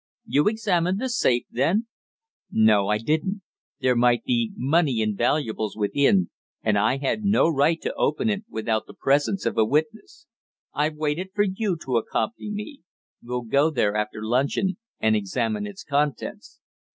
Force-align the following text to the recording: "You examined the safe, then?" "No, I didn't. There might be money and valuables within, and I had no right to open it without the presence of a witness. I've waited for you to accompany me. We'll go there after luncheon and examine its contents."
"You 0.25 0.47
examined 0.47 0.99
the 0.99 1.09
safe, 1.09 1.45
then?" 1.51 1.85
"No, 2.49 2.87
I 2.87 2.97
didn't. 2.97 3.43
There 3.81 3.95
might 3.95 4.23
be 4.23 4.51
money 4.55 4.99
and 5.03 5.15
valuables 5.15 5.77
within, 5.77 6.31
and 6.63 6.75
I 6.75 6.97
had 6.97 7.23
no 7.23 7.47
right 7.47 7.79
to 7.81 7.93
open 7.93 8.27
it 8.27 8.43
without 8.49 8.87
the 8.87 8.95
presence 8.95 9.45
of 9.45 9.59
a 9.59 9.63
witness. 9.63 10.25
I've 10.73 10.95
waited 10.95 11.29
for 11.35 11.43
you 11.43 11.77
to 11.85 11.97
accompany 11.97 12.49
me. 12.49 12.81
We'll 13.21 13.43
go 13.43 13.69
there 13.69 13.95
after 13.95 14.23
luncheon 14.25 14.77
and 14.99 15.15
examine 15.15 15.67
its 15.67 15.83
contents." 15.83 16.61